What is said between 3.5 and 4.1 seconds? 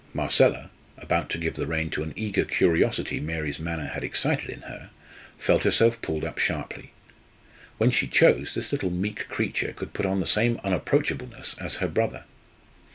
manner had